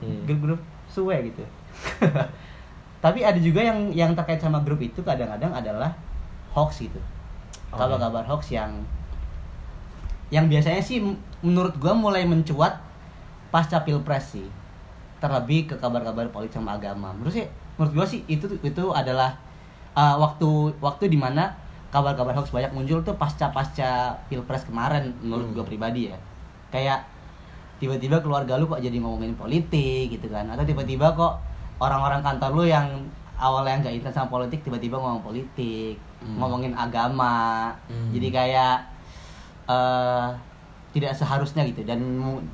[0.00, 0.18] Iya.
[0.24, 1.44] grup-grup suwe gitu.
[3.04, 5.92] Tapi ada juga yang yang terkait sama grup itu kadang-kadang adalah
[6.50, 6.96] hoax gitu.
[7.68, 8.70] Oh, kabar-kabar hoax yang
[10.30, 10.98] yang biasanya sih
[11.40, 12.80] menurut gua mulai mencuat
[13.50, 14.46] pasca pilpres sih
[15.24, 17.48] terlebih ke kabar-kabar politik sama agama menurut sih
[17.80, 19.32] menurut gua sih itu itu adalah
[19.96, 21.48] uh, waktu waktu di mana
[21.88, 25.56] kabar-kabar hoax banyak muncul tuh pasca pasca pilpres kemarin menurut Hmm.
[25.56, 26.16] gua pribadi ya
[26.68, 27.00] kayak
[27.80, 31.40] tiba-tiba keluarga lu kok jadi ngomongin politik gitu kan atau tiba-tiba kok
[31.80, 32.86] orang-orang kantor lu yang
[33.34, 36.36] awalnya nggak intens sama politik tiba-tiba ngomong politik Hmm.
[36.36, 38.12] ngomongin agama Hmm.
[38.12, 38.76] jadi kayak
[39.64, 40.26] eh
[40.94, 41.98] tidak seharusnya gitu dan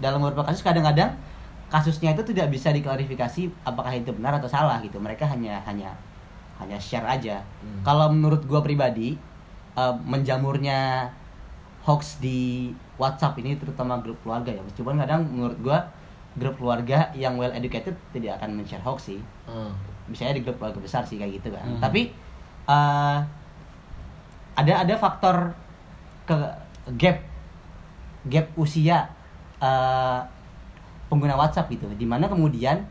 [0.01, 1.13] dalam beberapa kasus kadang-kadang
[1.71, 5.95] kasusnya itu tidak bisa diklarifikasi apakah itu benar atau salah gitu mereka hanya hanya
[6.59, 7.81] hanya share aja Hmm.
[7.81, 9.15] kalau menurut gua pribadi
[9.73, 11.09] eh, menjamurnya
[11.81, 15.79] hoax di WhatsApp ini terutama grup keluarga ya cuman kadang menurut gua
[16.37, 19.73] grup keluarga yang well educated tidak akan men-share hoax sih Hmm.
[20.07, 21.81] misalnya di grup keluarga besar sih kayak gitu kan Hmm.
[21.81, 22.11] tapi
[22.67, 23.19] eh
[24.53, 25.55] ada ada faktor
[26.27, 26.37] ke
[26.99, 27.19] gap
[28.27, 29.09] gap usia
[29.59, 30.21] eh,
[31.11, 31.85] pengguna WhatsApp gitu.
[31.99, 32.87] Di mana kemudian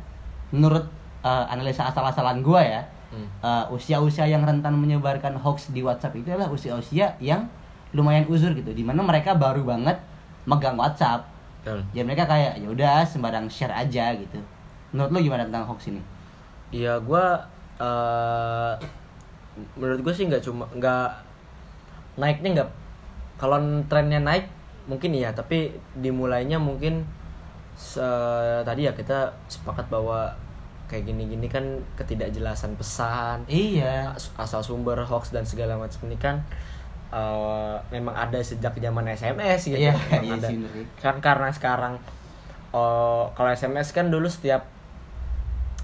[0.51, 0.86] menurut
[1.23, 3.25] eh, analisa asal-asalan gua ya Hmm.
[3.41, 7.49] eh, usia-usia yang rentan menyebarkan hoax di WhatsApp itu adalah usia-usia yang
[7.89, 8.69] lumayan uzur gitu.
[8.69, 9.97] Di mana mereka baru banget
[10.45, 11.25] megang WhatsApp.
[11.60, 11.84] Betul.
[11.91, 14.38] ya mereka kayak ya udah sembarang share aja gitu.
[14.93, 15.99] Menurut lu gimana tentang hoax ini?
[16.69, 17.49] Iya, gua
[17.82, 18.73] eh
[19.75, 21.10] menurut gue sih nggak cuma nggak
[22.15, 22.69] naiknya nggak
[23.41, 23.60] kalau
[23.91, 24.47] trennya naik
[24.86, 25.34] mungkin iya.
[25.34, 27.03] Tapi dimulainya mungkin
[27.79, 30.27] se- tadi ya kita sepakat bahwa
[30.85, 31.63] kayak gini-gini kan
[31.95, 36.43] ketidakjelasan pesan iya as- asal sumber hoax dan segala macam ini kan
[37.09, 40.47] eh, memang ada sejak zaman SMS gitu Iya, Memang iya ada.
[40.49, 40.57] sih,
[40.97, 41.93] kan karena sekarang
[42.69, 44.67] eh, kalau SMS kan dulu setiap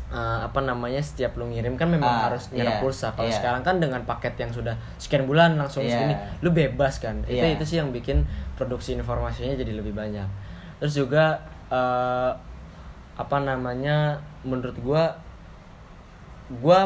[0.08, 3.36] eh, apa namanya setiap lu ngirim kan memang Ah, harus nyerap iya, pulsa kalau iya.
[3.36, 5.97] sekarang kan dengan paket yang sudah sekian bulan langsung Iya.
[5.97, 7.55] segini lu bebas kan itu Iya.
[7.55, 8.21] itu sih yang bikin
[8.53, 10.27] produksi informasinya jadi lebih banyak
[10.77, 12.32] terus juga eh,
[13.15, 15.15] apa namanya menurut gua
[16.60, 16.86] gua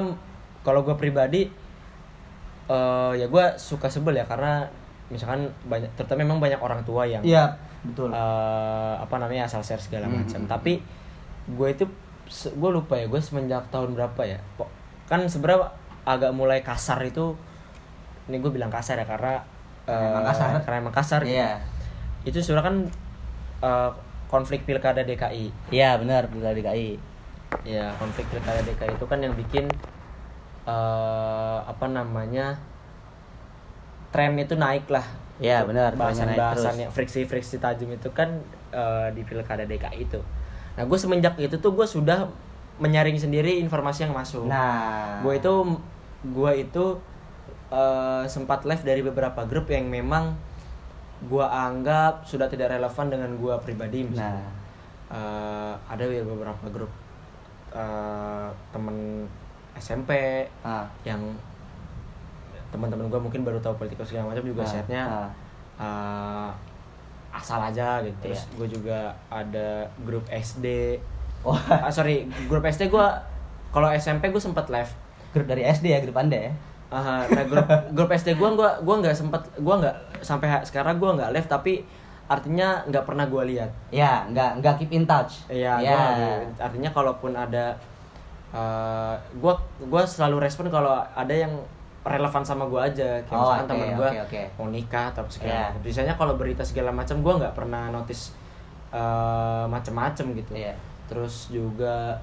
[0.61, 1.49] kalau gua pribadi
[2.69, 4.61] eh ya gua suka sebel ya karena
[5.09, 7.49] misalkan banyak terutama memang banyak orang tua yang iya
[7.81, 8.13] betul.
[8.13, 10.41] eh, apa namanya asal share segala Hmm, macam.
[10.45, 10.73] hmm, tapi
[11.49, 11.81] gue itu
[12.29, 14.37] gue lupa ya gue semenjak tahun berapa ya.
[15.09, 15.65] Kan sebenarnya
[16.05, 17.33] agak mulai kasar itu
[18.29, 19.41] ini gue bilang kasar ya karena
[19.89, 20.61] eh, Emang kasar.
[20.61, 21.33] karena emang kasar gitu.
[21.33, 21.57] iya.
[22.21, 22.75] Itu sebenarnya kan
[23.65, 23.91] eh,
[24.29, 26.95] konflik pilkada DKI iya benar bila DKI
[27.65, 29.65] ya konflik pilkada DKI itu kan yang bikin
[30.69, 32.61] eh apa namanya
[34.13, 35.05] tren itu naik lah
[35.39, 36.91] Iya, benar, bahasan-bahasannya.
[36.91, 38.43] friksi-friksi tajam itu kan
[38.75, 40.19] eh, di pilkada DKI itu.
[40.75, 42.27] Nah gue semenjak itu tuh gue sudah
[42.75, 44.51] menyaring sendiri informasi yang masuk.
[44.51, 45.23] Nah.
[45.23, 45.79] Gue itu
[46.27, 46.85] gue itu
[47.71, 50.35] eh, sempat live dari beberapa grup yang memang
[51.19, 54.39] gue anggap sudah tidak relevan dengan gue pribadi misalnya.
[54.39, 54.51] Nah.
[55.09, 56.91] Eh, ada ya beberapa grup
[57.71, 59.27] eh, temen
[59.75, 60.11] SMP
[60.61, 60.85] ah.
[61.03, 61.19] yang
[62.69, 65.03] teman-teman gue mungkin baru tahu politik segala macam juga Ah, setnya.
[65.03, 65.29] ah.
[65.77, 66.49] eh,
[67.29, 68.17] asal aja gitu.
[68.23, 68.53] Terus Iya.
[68.57, 70.97] gue juga ada grup SD
[71.41, 71.57] oh.
[71.67, 73.07] Ah, sorry grup SD gue
[73.69, 74.89] kalau SMP gue sempat live.
[75.29, 76.53] Grup dari SD ya grup anda ya
[76.89, 81.13] Ah, nah grup grup SD gue gua gua nggak sempet gua nggak sampai sekarang gua
[81.13, 81.73] nggak live tapi
[82.25, 86.89] artinya nggak pernah gua lihat ya nggak nggak keep in touch Iya, ya gua- artinya
[86.89, 87.77] kalaupun ada
[88.49, 91.53] eh gua gua selalu respon kalau ada yang
[92.01, 93.21] relevan sama gua aja.
[93.21, 94.41] Kayak Oh, misalkan oke, teman gua oke, oke.
[94.57, 95.61] mau nikah atau segala Iya.
[95.67, 95.81] macam.
[95.83, 98.33] Biasanya kalau berita segala macam gua nggak pernah notice
[98.89, 100.51] eh macem-macem gitu.
[100.55, 100.73] Iya.
[101.05, 102.17] Terus juga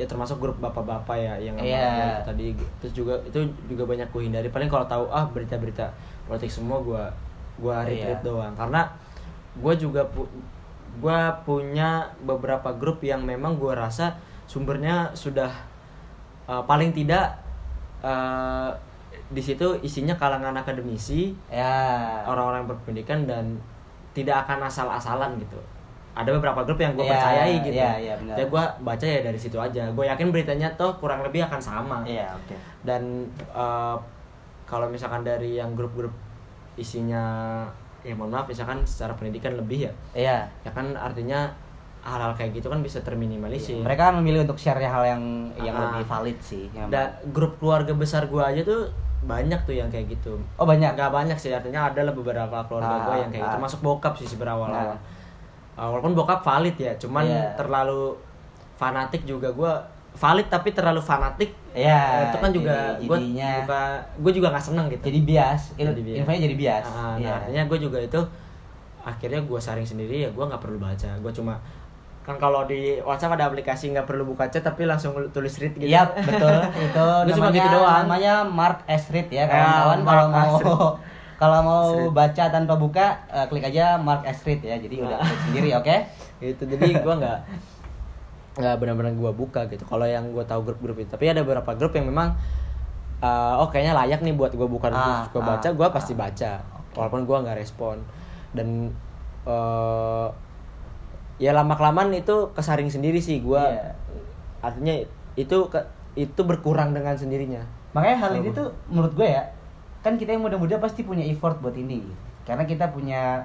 [0.00, 1.84] ya termasuk grup bapak-bapak ya yang sama Iya.
[1.84, 2.46] gua itu tadi.
[2.80, 4.48] Terus juga itu juga banyak gue hindari.
[4.48, 5.92] Paling kalau tahu ah berita-berita
[6.24, 7.04] politik semua gua
[7.60, 8.16] gua Iya.
[8.16, 8.54] retweet doang.
[8.56, 8.88] Karena
[9.52, 10.30] gue juga pu-
[10.98, 14.16] gua punya beberapa grup yang memang gua rasa
[14.48, 15.52] sumbernya sudah
[16.48, 17.36] uh, paling tidak
[18.00, 18.72] uh,
[19.30, 21.70] di situ isinya kalangan akademisi ya
[22.26, 23.54] orang-orang berpendidikan dan
[24.10, 25.54] tidak akan asal-asalan gitu
[26.12, 27.76] ada beberapa grup yang gue Iya, percayai gitu.
[27.76, 28.34] iya, iya, benar.
[28.34, 29.86] ya gue baca ya dari situ aja.
[29.88, 31.98] Gue yakin beritanya tuh kurang lebih akan sama.
[32.02, 32.54] Iya oke.
[32.82, 33.94] Dan uh,
[34.64, 36.10] kalau misalkan dari yang grup-grup
[36.74, 37.24] isinya
[38.00, 39.92] ya mohon maaf misalkan secara pendidikan lebih ya.
[40.12, 40.38] Iya.
[40.60, 41.46] Ya kan artinya
[42.00, 43.76] hal-hal kayak gitu kan bisa terminimalisir.
[43.76, 45.22] Iya, mereka kan memilih untuk share hal yang
[45.58, 45.92] yang Ah.
[45.92, 48.88] lebih valid sih yang- dan grup keluarga besar gua aja tuh
[49.20, 50.40] banyak tuh yang kayak gitu.
[50.56, 50.96] Oh banyak?
[50.96, 53.56] Nggak banyak sih artinya ada lah beberapa keluarga Ah, gua yang kayak gitu.
[53.56, 53.62] ah.
[53.62, 55.00] masuk bokap sih sebenarnya awal-awal Nah.
[55.72, 57.54] Uh, walaupun bokap valid ya cuman Iya.
[57.54, 58.12] terlalu
[58.74, 59.80] fanatik juga gua
[60.12, 61.86] valid tapi terlalu fanatik Eh,
[62.26, 63.62] itu kan juga gua jadinya-
[64.26, 66.16] juga nggak seneng gitu jadi bias il- Jadi bias.
[66.18, 67.32] infonya jadi bias Ah, nah, Iya.
[67.38, 68.20] artinya gue juga itu
[69.00, 71.56] akhirnya gue saring sendiri ya gue nggak perlu baca gue cuma
[72.20, 75.88] kan kalau di WhatsApp ada aplikasi nggak perlu buka chat tapi langsung tulis read gitu
[75.88, 76.52] Iya betul
[76.84, 78.02] itu Lu cuma namanya gitu doang.
[78.04, 80.88] namanya Mark S Read ya Ya, kawan-kawan Mark kalau mau.
[81.40, 81.96] Kalau mau S.
[81.96, 82.12] Read.
[82.12, 84.44] baca tanpa buka eh, klik aja Mark S.
[84.44, 84.76] Read ya.
[84.76, 85.96] Jadi udah klik sendiri oke?
[86.44, 86.62] Gitu.
[86.68, 87.38] Jadi gue nggak
[88.60, 89.88] nggak benar-benar gue buka gitu.
[89.88, 91.08] Kalau yang gue tahu grup-grup itu.
[91.08, 92.36] Tapi ada beberapa grup yang memang
[93.24, 96.28] eh, oh kayaknya layak nih buat gue bukan Ah, gue baca ah, gue pasti ah.
[96.28, 96.52] baca.
[96.92, 97.96] Walaupun gue nggak respon.
[98.52, 98.92] Dan
[99.48, 100.28] eh,
[101.40, 103.96] ya lama kelamaan itu kesaring sendiri sih gue Iya.
[104.60, 104.92] artinya
[105.40, 105.56] itu
[106.12, 107.64] itu berkurang dengan sendirinya.
[107.96, 109.40] Makanya hal ini tuh menurut gue ya
[110.00, 112.04] kan kita yang muda-muda pasti punya effort buat ini.
[112.44, 113.44] Karena kita punya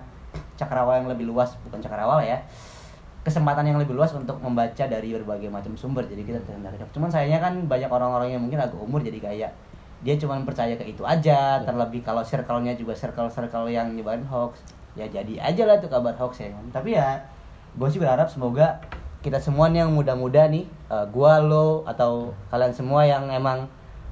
[0.55, 2.39] cakrawala yang lebih luas bukan cakrawala ya.
[3.25, 7.41] Kesempatan yang lebih luas untuk membaca dari berbagai macam sumber jadi kita terhindar cuman sayangnya
[7.41, 9.51] kan banyak orang-orang yang mungkin agak umur jadi kayak
[10.05, 11.61] dia cuma percaya ke itu aja.
[11.65, 14.61] Terlebih kalau circle-nya juga circle-circle yang nyebarin hoax
[14.95, 16.53] ya jadi aja lah itu kabar hoax ya.
[16.69, 17.17] Tapi ya
[17.75, 18.79] gue sih berharap semoga
[19.25, 23.65] kita semua nih yang muda-muda nih eh, gua lo atau kalian semua yang emang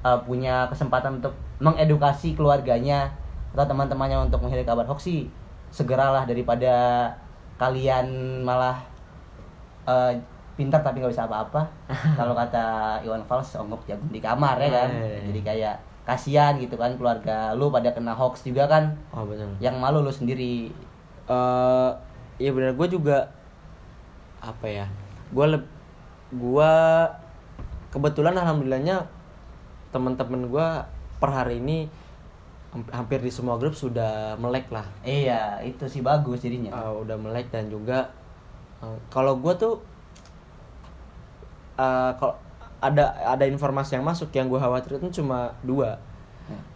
[0.04, 3.08] eh, punya kesempatan untuk mengedukasi keluarganya
[3.56, 5.30] atau teman-temannya untuk menghindari kabar hoax sih
[5.72, 7.08] segeralah daripada
[7.56, 8.06] kalian
[8.44, 8.78] malah
[9.88, 10.12] eh,
[10.54, 11.66] pintar tapi nggak bisa apa-apa.
[12.18, 14.90] Kalau kata Iwan Fals ongok jagung di kamar ya kan?
[14.92, 15.32] Eh.
[15.32, 18.94] jadi kayak kasihan gitu kan keluarga lu pada kena hoax juga kan?
[19.10, 20.70] Oh betul yang malu lu sendiri.
[21.24, 21.90] Eh
[22.38, 23.30] iya benar gue juga
[24.42, 24.86] apa ya
[25.30, 25.44] gue
[26.34, 26.72] gue
[27.94, 29.06] kebetulan alhamdulillahnya
[29.94, 30.68] teman-teman gue
[31.22, 31.86] per hari ini
[32.74, 34.82] ham- hampir di semua grup sudah melek lah.
[35.06, 36.74] Iya itu sih bagus jadinya.
[36.74, 38.10] Eh, udah melek dan juga
[38.82, 39.78] eh, kalau gue tuh
[41.78, 42.34] eh, kalau
[42.82, 46.02] ada ada informasi yang masuk yang gue khawatir itu cuma dua.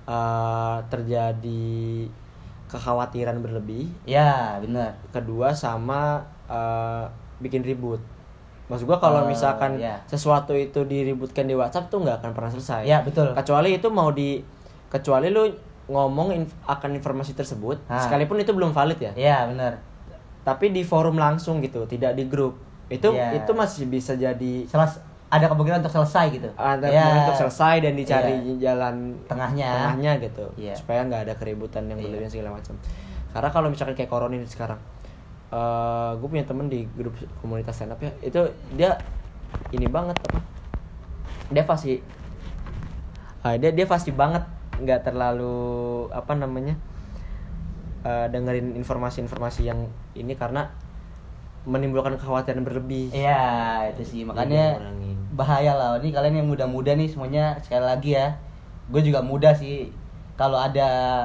[0.09, 1.75] Eh, terjadi
[2.71, 3.91] kekhawatiran berlebih.
[4.07, 4.95] Ya benar.
[5.11, 7.05] Kedua sama eh,
[7.43, 8.01] bikin ribut
[8.69, 9.97] maksud gua kalau Oh, misalkan ya.
[10.05, 14.09] sesuatu itu diributkan di WhatsApp tuh nggak akan pernah selesai ya betul kecuali itu mau
[14.11, 14.45] di
[14.87, 15.49] kecuali lu
[15.87, 17.97] ngomong inf- akan informasi tersebut Ah.
[17.99, 19.81] sekalipun itu belum valid ya ya benar
[20.43, 22.57] tapi di forum langsung gitu tidak di grup
[22.89, 23.33] itu Ya.
[23.35, 24.97] itu masih bisa jadi Selas
[25.29, 28.55] ada kemungkinan untuk selesai gitu ada Ya, kemungkinan untuk selesai dan dicari Iya.
[28.67, 29.69] jalan Tengahnya.
[29.71, 30.73] tengahnya gitu Iya.
[30.73, 32.05] supaya nggak ada keributan yang Iya.
[32.07, 32.77] berlebihan segala macam
[33.29, 34.77] karena kalau misalkan kayak corona ini sekarang
[35.49, 38.13] eh gue punya temen di grup komunitas stand up ya.
[38.21, 39.01] Itu dia
[39.73, 40.41] ini banget apa?
[41.49, 41.97] Dia pasti
[43.41, 44.45] ah, dia dia pasti banget.
[44.79, 46.77] Nggak terlalu apa namanya
[48.05, 50.69] eh, dengerin informasi-informasi yang ini karena
[51.65, 53.13] menimbulkan kekhawatiran berlebih.
[53.13, 54.21] Iya itu sih.
[54.29, 54.81] Makanya
[55.33, 55.89] bahaya lah.
[56.01, 58.37] Ini kalian yang muda-muda nih semuanya sekali lagi ya.
[58.93, 59.89] Gue juga muda sih.
[60.37, 61.25] Kalau ada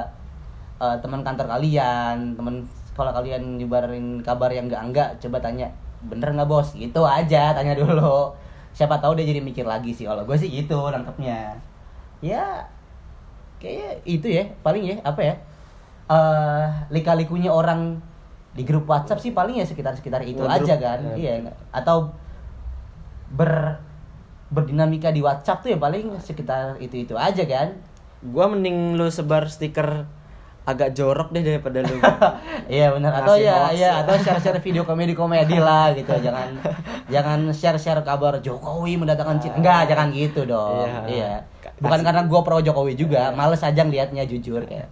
[0.80, 5.68] eh, teman kantor kalian teman kalau kalian nyebarin kabar yang enggak enggak coba tanya
[6.06, 6.72] bener nggak bos?
[6.74, 8.30] Gitu aja tanya dulu.
[8.74, 10.06] Siapa tahu dia jadi mikir lagi sih.
[10.06, 11.54] Kalau gue sih gitu nangkepnya.
[12.22, 12.66] Ya
[13.58, 15.34] kayaknya itu ya paling ya apa ya
[16.04, 17.96] eh lika-likunya orang
[18.52, 20.98] di grup WhatsApp sih paling ya sekitar-sekitar itu Ngegrup, aja kan.
[21.00, 21.16] ya.
[21.16, 21.32] iya
[21.72, 22.12] atau
[23.32, 23.80] ber
[24.52, 27.74] berdinamika di WhatsApp tuh ya paling sekitar itu itu aja kan.
[28.22, 30.06] Gua mending lu sebar stiker
[30.64, 32.00] agak jorok deh daripada lu.
[32.64, 33.76] Iya benar atau ya hoax.
[33.76, 33.90] ya.
[34.00, 36.08] atau share share video komedi komedi lah gitu.
[36.26, 36.48] Jangan
[37.12, 39.60] jangan share share kabar Jokowi mendatangkan Cina.
[39.60, 40.88] Enggak jangan gitu dong.
[40.88, 40.96] Iya.
[41.04, 41.32] iya.
[41.84, 44.88] Bukan Kasih- karena gua pro Jokowi juga males aja ngeliatnya jujur kayak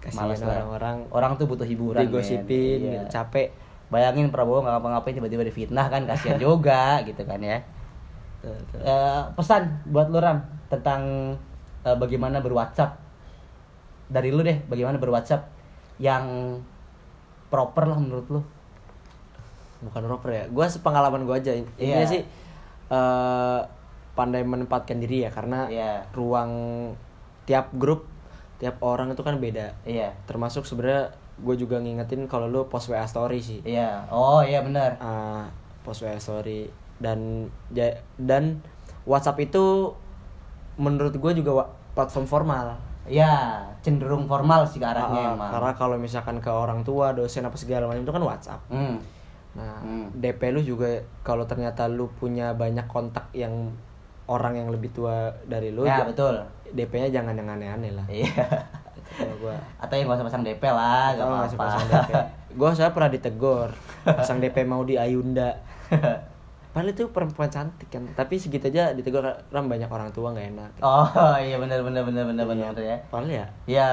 [0.00, 2.80] Kasihan males orang-orang orang tuh butuh hiburan digosipin.
[2.80, 3.04] Iya.
[3.04, 3.52] gitu, capek.
[3.92, 7.60] Bayangin Prabowo nggak ngapa-ngapain tiba-tiba difitnah kan kasihan juga gitu kan ya.
[8.40, 8.80] Tuh, tuh.
[8.80, 10.40] Eh, pesan buat lu Ram
[10.72, 11.36] tentang
[11.84, 12.96] eh, bagaimana berwhatsapp
[14.12, 15.48] dari lu deh bagaimana berwhatsapp
[15.96, 16.60] yang
[17.48, 18.40] proper lah menurut lu?
[19.82, 21.56] Bukan proper ya gua sepengalaman gua aja.
[21.56, 22.06] Intinya Iya.
[22.06, 22.22] sih
[22.92, 23.60] eh
[24.12, 26.04] pandai menempatkan diri ya karena Iya.
[26.12, 26.52] ruang
[27.48, 28.04] tiap grup
[28.60, 29.74] tiap orang itu kan beda.
[29.82, 30.14] Iya.
[30.28, 31.10] Termasuk sebenarnya
[31.42, 33.58] gue juga ngingetin kalau lu post WA story sih.
[33.66, 34.06] Iya.
[34.12, 34.94] Oh iya benar.
[35.02, 35.50] Ah,
[35.82, 36.70] post WA story.
[37.02, 37.50] Dan
[38.14, 38.62] dan
[39.02, 39.90] WhatsApp itu
[40.78, 41.66] menurut gue juga
[41.98, 46.86] platform formal iya cenderung formal sih ke arahnya Ah, emang karena kalau misalkan ke orang
[46.86, 48.96] tua dosen apa segala macam itu kan WhatsApp hmm.
[49.52, 50.06] nah Hmm.
[50.14, 50.88] DP lu juga
[51.20, 53.74] kalau ternyata lu punya banyak kontak yang
[54.30, 56.40] orang yang lebih tua dari lu ya betul
[56.72, 58.32] DP-nya jangan yang aneh-aneh lah iya
[59.42, 62.20] gua atau yang gak usah pasang DP lah gak ngasih apa-apa.
[62.56, 63.68] Gue saya pernah ditegur
[64.04, 65.56] pasang DP mau di Ayunda.
[66.72, 70.70] Padahal itu perempuan cantik kan, tapi segitu aja ditegur ram banyak orang tua nggak enak.
[70.80, 71.04] oh
[71.38, 73.88] iya benar benar benar benar benar ya Padahal ya, Ya,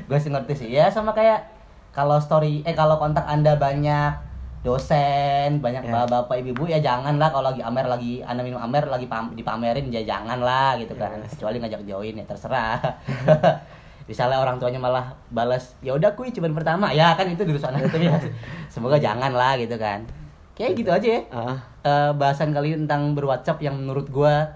[0.00, 0.68] gue sih ngerti sih.
[0.70, 1.50] Ya sama kayak
[1.90, 4.14] kalau story, eh kalau kontak anda banyak
[4.62, 5.90] dosen, banyak Ya.
[5.92, 9.90] bapak-bapak, ibu-ibu ya jangan lah kalau lagi amer lagi anda minum amer lagi pam- dipamerin
[9.90, 11.10] ya jangan lah gitu kan.
[11.12, 11.26] Ya.
[11.26, 12.78] Kecuali ngajak join ya terserah.
[14.08, 17.98] Misalnya orang tuanya malah balas, ya udah kuy cuman pertama, ya kan itu urusan itu
[18.00, 18.14] ya.
[18.72, 20.04] Semoga jangan lah gitu kan.
[20.54, 24.54] Kayak gitu aja ya ah, eh, bahasan kali ini tentang berwhatsapp yang menurut gua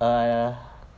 [0.00, 0.50] eh,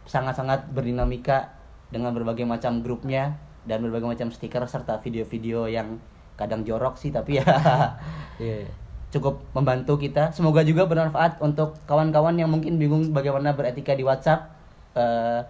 [0.06, 1.50] sangat-sangat berdinamika
[1.90, 3.34] dengan berbagai macam grupnya
[3.64, 5.98] dan berbagai macam stiker serta video-video yang
[6.34, 7.46] kadang jorok sih tapi ya
[8.42, 8.66] iya.
[8.66, 8.70] iya.
[9.14, 10.34] cukup membantu kita.
[10.34, 14.50] Semoga juga bermanfaat untuk kawan-kawan yang mungkin bingung bagaimana beretika di WhatsApp
[14.98, 15.40] eh,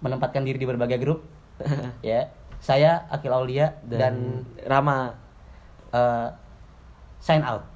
[0.00, 1.20] menempatkan diri di berbagai grup.
[2.00, 4.14] ya, saya Akil Aulia dan, Dan,
[4.64, 5.12] Rama
[5.92, 6.28] eh,
[7.20, 7.75] sign out.